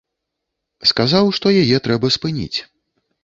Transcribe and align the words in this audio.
Сказаў, 0.91 1.29
што 1.39 1.47
яе 1.63 1.77
трэба 1.87 2.07
спыніць. 2.17 2.57